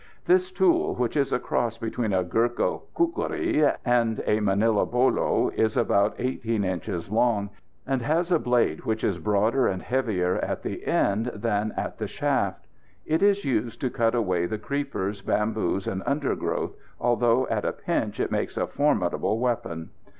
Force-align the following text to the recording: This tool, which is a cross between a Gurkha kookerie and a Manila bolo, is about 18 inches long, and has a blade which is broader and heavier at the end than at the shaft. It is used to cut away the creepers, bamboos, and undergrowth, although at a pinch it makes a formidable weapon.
This 0.25 0.51
tool, 0.51 0.95
which 0.95 1.15
is 1.15 1.31
a 1.31 1.37
cross 1.37 1.77
between 1.77 2.11
a 2.11 2.23
Gurkha 2.23 2.79
kookerie 2.95 3.71
and 3.85 4.19
a 4.25 4.39
Manila 4.39 4.83
bolo, 4.83 5.49
is 5.49 5.77
about 5.77 6.15
18 6.17 6.63
inches 6.63 7.11
long, 7.11 7.51
and 7.85 8.01
has 8.01 8.31
a 8.31 8.39
blade 8.39 8.83
which 8.83 9.03
is 9.03 9.19
broader 9.19 9.67
and 9.67 9.83
heavier 9.83 10.37
at 10.37 10.63
the 10.63 10.87
end 10.87 11.27
than 11.35 11.71
at 11.77 11.99
the 11.99 12.07
shaft. 12.07 12.65
It 13.05 13.21
is 13.21 13.45
used 13.45 13.79
to 13.81 13.91
cut 13.91 14.15
away 14.15 14.47
the 14.47 14.57
creepers, 14.57 15.21
bamboos, 15.21 15.85
and 15.85 16.01
undergrowth, 16.07 16.73
although 16.99 17.45
at 17.49 17.63
a 17.63 17.71
pinch 17.71 18.19
it 18.19 18.31
makes 18.31 18.57
a 18.57 18.65
formidable 18.65 19.37
weapon. 19.37 19.91